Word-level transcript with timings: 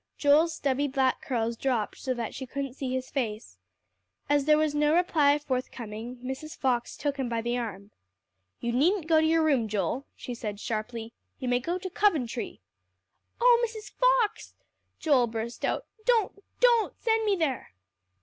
Joel's 0.17 0.55
stubby 0.55 0.87
black 0.87 1.21
curls 1.21 1.55
dropped 1.55 1.99
so 1.99 2.15
that 2.15 2.33
she 2.33 2.47
couldn't 2.47 2.73
see 2.73 2.91
his 2.91 3.11
face. 3.11 3.59
As 4.29 4.45
there 4.45 4.57
was 4.57 4.73
no 4.73 4.95
reply 4.95 5.37
forthcoming, 5.37 6.17
Mrs. 6.25 6.57
Fox 6.57 6.97
took 6.97 7.17
him 7.17 7.29
by 7.29 7.41
the 7.43 7.55
arm. 7.55 7.91
"You 8.59 8.71
needn't 8.71 9.05
go 9.05 9.21
to 9.21 9.27
your 9.27 9.43
room, 9.43 9.67
Joel," 9.67 10.07
she 10.15 10.33
said 10.33 10.59
sharply. 10.59 11.13
"You 11.37 11.47
may 11.49 11.59
go 11.59 11.77
to 11.77 11.87
Coventry." 11.87 12.61
"Oh 13.39 13.63
Mrs. 13.63 13.91
Fox," 13.91 14.55
Joel 14.99 15.27
burst 15.27 15.63
out, 15.63 15.85
"don't 16.03 16.31
don't 16.59 16.97
send 16.99 17.23
me 17.23 17.35
there." 17.35 17.71